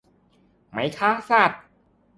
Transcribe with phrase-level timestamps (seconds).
[0.71, 1.61] ไม่ฆ่าสัตว์